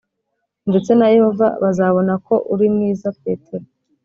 Ndetse 0.69 0.91
na 0.95 1.07
yehova 1.15 1.47
bazabona 1.63 2.13
ko 2.27 2.35
uri 2.53 2.65
mwiza 2.73 3.07
petero 3.21 3.65